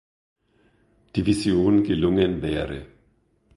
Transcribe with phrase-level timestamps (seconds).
[1.15, 2.87] Division gelungen wäre.